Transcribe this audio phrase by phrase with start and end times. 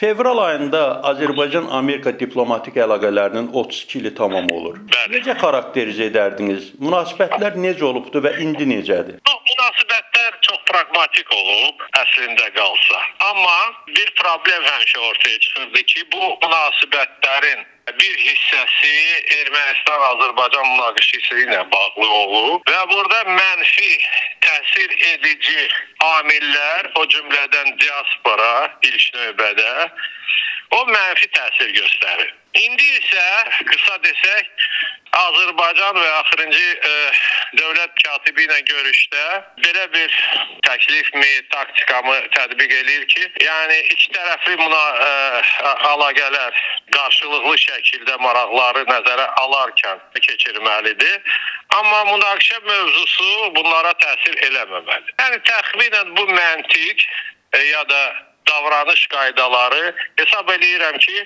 [0.00, 4.74] Fevral ayında Azərbaycan-Amerika diplomatik əlaqələrinin 32 ili tamam olur.
[4.92, 5.14] Bəli.
[5.14, 6.66] Necə xarakterizə edərdiniz?
[6.84, 9.22] Münasibətlər necə olubdu və indi necədir?
[9.24, 10.15] Bu münasibətlər çox
[10.70, 13.00] praqmatik olub əslində qalsa.
[13.30, 13.58] Amma
[13.88, 17.64] bir problem həmişə ortaya çıxırdı ki, bu münasibətlərin
[17.98, 18.94] bir hissəsi
[19.40, 23.92] Ermənistan-Azərbaycan münaqişəsi ilə bağlı olub və burada mənfi
[24.46, 25.68] təsir edici
[26.08, 28.52] amillər, o cümlədən diaspora
[28.90, 29.72] ilk növbədə
[30.74, 32.34] o mənfi təsir göstərir.
[32.56, 33.26] İndi isə
[33.70, 34.66] qısa desək,
[35.16, 36.94] Azərbaycan və axırıncı e,
[37.56, 39.24] dövlət katibi ilə görüşdə
[39.64, 40.16] belə bir
[40.66, 45.10] təklifmi, taktikamı tətbiq eləyir ki, yəni iki tərəfli buna e,
[45.92, 46.60] əlaqələr
[46.96, 51.40] qarşılıqlı şəkildə maraqları nəzərə alarkən keçirməlidir.
[51.78, 55.16] Amma münaqişə mövzusu bunlara təsir eləməməli.
[55.22, 57.04] Yəni təxminən bu məntiq
[57.56, 58.02] e, ya da
[58.50, 59.82] davranış qaydaları
[60.20, 61.16] hesab eləyirəm ki,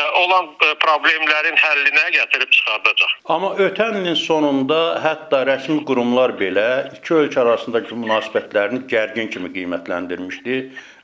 [0.00, 3.14] ə, olan ə, problemlərin həllinə gətirib çıxardacaq.
[3.36, 10.60] Amma ötən ilin sonunda hətta rəsmi qurumlar belə iki ölkə arasındakı münasibətlərini gərgin kimi qiymətləndirmişdi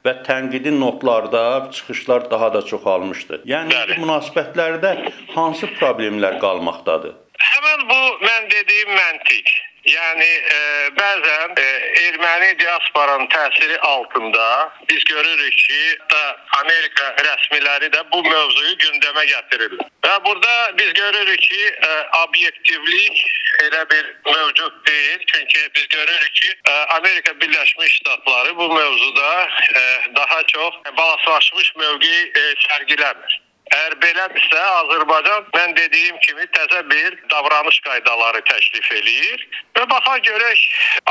[0.06, 3.43] və tənqidi notlarda çıxışlar daha da çoxalmışdı.
[3.47, 3.97] Yəni Bəli.
[3.99, 4.95] bu münasibətlərdə
[5.34, 7.15] hansı problemlər qalmaqdadır?
[7.43, 9.53] Həmin bu mən dediyim məntiq.
[9.83, 10.58] Yəni e,
[10.94, 11.70] bəzən e,
[12.06, 19.91] erməni diasporanın təsiri altında biz görürük ki, da Amerika rəsmiləri də bu mövzuyu gündəmə gətirirlər.
[20.06, 21.91] Və burada biz görürük ki, e,
[22.22, 23.25] obyektivlik
[23.66, 25.19] elə bir mövcud deyil.
[25.27, 29.83] Çünki biz görürük ki, e, Amerika Birləşmiş Ştatları bu mövzuda e,
[30.16, 33.41] daha çox balaslaşmış mövqe e, sərgiləmir.
[33.73, 39.47] Əgər belədirsə, Azərbaycan mən dediyim kimi təzə bir davranış qaydaları təklif eləyir
[39.78, 40.65] və baxa görək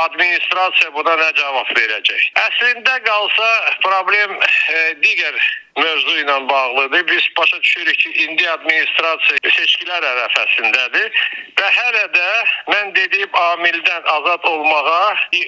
[0.04, 2.22] administrasiya buna nə cavab verəcək.
[2.44, 3.50] Əslində qalsa
[3.82, 5.42] problem e, digər
[5.76, 7.06] mövzu ilə bağlıdır.
[7.10, 11.22] Biz başa düşürük ki, indi administrasiya seçkilər ərəfəsindədir
[11.58, 12.30] və hələ də
[12.70, 15.06] mən dediyim amildən azad olmağa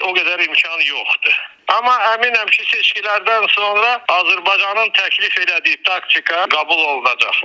[0.08, 1.42] o qədər imkan yoxdur.
[1.72, 7.38] Amma əminəm ki, seçkilərdən sonra Azərbaycanın təklif elədiyi taktika qəbul olunacaq.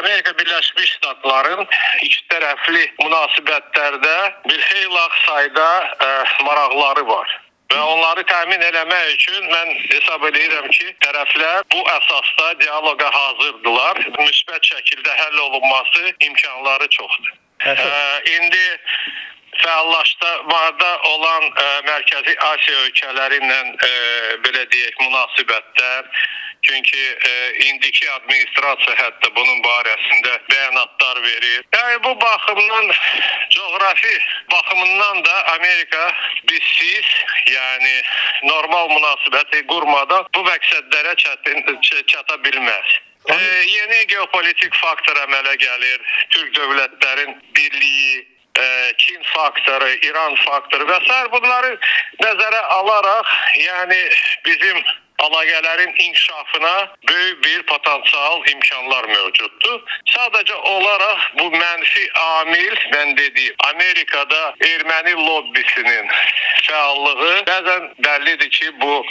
[0.00, 1.64] Amerika Birləşmiş Ştatların
[2.04, 4.16] iki tərəfli münasibətlərdə
[4.50, 5.68] bir xeyli sayda
[6.08, 6.10] ə,
[6.44, 7.40] maraqları var.
[7.72, 14.02] Və onları təmin eləmək üçün mən hesab edirəm ki, tərəflər bu əsasda dialoqa hazırdılar.
[14.20, 17.32] Müsbət şəkildə həll olunması imkanları çoxdur.
[17.64, 18.66] Əsas- Ə, indi
[19.62, 23.92] fəallaşmada olan ə, Mərkəzi Asiya ölkələri ilə ə,
[24.46, 26.10] belə deyək münasibətlər
[26.64, 27.32] çünki ə,
[27.68, 31.64] indiki administrasiya hətta bunun barəsində bəyanatlar verir.
[31.76, 32.92] Yəni bu baxımdan
[33.56, 34.14] coğrafi
[34.52, 36.04] baxımından da Amerika
[36.48, 37.08] bizsiz,
[37.52, 37.94] yəni
[38.50, 41.82] normal münasibəti qurmadan bu məqsədlərə çətin
[42.12, 43.00] çata bilməz.
[43.24, 46.00] E, yeni geopolitik faktor əmələ gəlir.
[46.34, 51.78] Türk dövlətlərin birliyi, e, Ee, Çin faktörü, İran faktörü vesaire bunları
[52.22, 53.26] nezere alarak
[53.66, 54.10] yani
[54.46, 54.76] bizim
[55.22, 59.82] əlaqələrin inkişafına böyük bir potensial imkanlar mövcuddur.
[60.10, 66.10] Sadəcə olaraq bu mənfi amil, mən dediyim, Amerikada erməni lobbisinin
[66.66, 69.04] fəallığı bəzən bəllidir ki, bu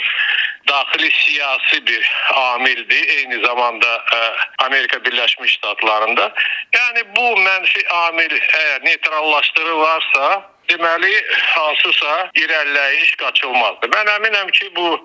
[0.68, 3.08] daxili siyasi bir amildir.
[3.08, 4.20] Eyni zamanda ə,
[4.58, 6.32] Amerika Birləşmiş Ştatlarında.
[6.76, 11.14] Yəni bu mənfi amil əgər neytrallaşdırılarsa, deməli
[11.54, 13.92] hansısa irəliləyiş qaçılmazdır.
[13.92, 14.98] Mən əminəm ki, bu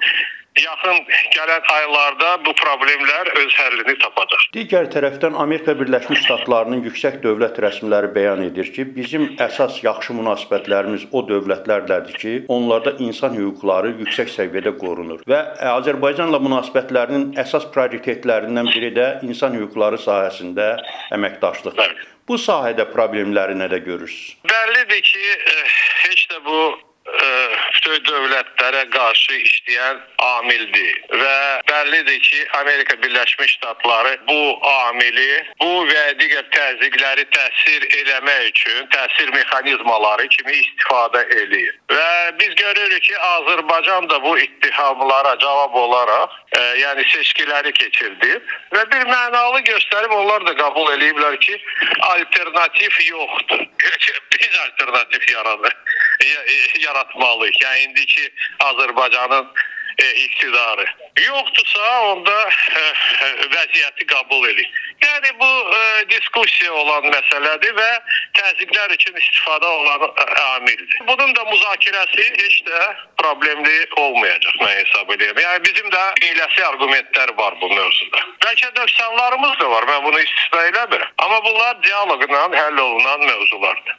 [0.63, 0.99] yaxın
[1.35, 4.45] gələn aylarda bu problemlər öz həllini tapacaq.
[4.55, 11.07] Digər tərəfdən Amerika Birləşmiş Ştatlarının yüksək dövlət rəsmiləri bəyan edir ki, bizim əsas yaxşı münasibətlərimiz
[11.11, 15.41] o dövlətlərlədir ki, onlarda insan hüquqları yüksək səviyyədə qorunur və
[15.73, 20.75] Azərbaycanla münasibətlərinin əsas prioritetlərindən biri də insan hüquqları sahəsində
[21.15, 21.97] əməkdaşlıqdır.
[22.29, 24.35] Bu sahədə problemləri nədə görürsüz?
[24.49, 25.55] Bəllidir ki, e,
[26.03, 26.59] heç də bu
[27.73, 31.35] bütün dövlətlərə qarşı işləyən amildir və
[31.69, 39.31] bəllidir ki, Amerika Birləşmiş Ştatları bu amili, bu və digər təzyiqləri təsir eləmək üçün təsir
[39.35, 41.75] mexanizmaları kimi istifadə eləyir.
[41.93, 48.33] Və biz görürük ki, Azərbaycan da bu ittihamlara cavab olaraq, e, yəni seçkiləri keçirdi
[48.73, 51.61] və bir mənalı göstərib onlar da qəbul eləyiblər ki,
[52.13, 53.67] alternativ yoxdur.
[54.39, 55.73] Biz alternativ yaradır
[56.79, 57.61] yaratmalıyıq.
[57.63, 59.47] Yəni indiki Azərbaycanın
[59.99, 60.85] e, iqtidarı.
[61.19, 62.35] Yoxdursa, onda
[62.79, 62.83] ə,
[63.51, 64.69] vəziyyəti qəbul edin.
[65.03, 65.81] Yəni bu ə,
[66.11, 67.89] diskussiya olan məsələdir və
[68.39, 70.25] təzyiqlər üçün istifadə olan ə,
[70.55, 71.01] amildir.
[71.09, 72.81] Bunun da müzakirəsi heç də
[73.19, 75.43] problemli olmayacaq mən hesab edirəm.
[75.43, 78.25] Yəni bizim də eyləsi arqumentlər var bu mövzuda.
[78.45, 79.89] Bəlkə nöqsanlarımız da var.
[79.91, 81.15] Mən bunu istisna eləmirəm.
[81.25, 83.97] Amma bunlar dialoqla həll olunan mövzulardır.